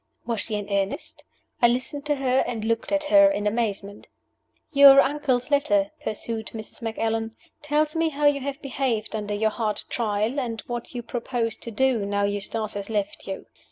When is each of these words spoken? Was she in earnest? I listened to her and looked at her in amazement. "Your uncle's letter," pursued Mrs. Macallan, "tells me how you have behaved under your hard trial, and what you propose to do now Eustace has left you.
Was 0.25 0.39
she 0.41 0.55
in 0.55 0.67
earnest? 0.71 1.23
I 1.61 1.67
listened 1.67 2.07
to 2.07 2.15
her 2.15 2.39
and 2.47 2.65
looked 2.65 2.91
at 2.91 3.03
her 3.03 3.29
in 3.29 3.45
amazement. 3.45 4.07
"Your 4.73 4.99
uncle's 4.99 5.51
letter," 5.51 5.91
pursued 6.03 6.47
Mrs. 6.55 6.81
Macallan, 6.81 7.35
"tells 7.61 7.95
me 7.95 8.09
how 8.09 8.25
you 8.25 8.39
have 8.41 8.59
behaved 8.63 9.15
under 9.15 9.35
your 9.35 9.51
hard 9.51 9.83
trial, 9.91 10.39
and 10.39 10.59
what 10.65 10.95
you 10.95 11.03
propose 11.03 11.55
to 11.57 11.69
do 11.69 12.03
now 12.03 12.23
Eustace 12.23 12.73
has 12.73 12.89
left 12.89 13.27
you. 13.27 13.45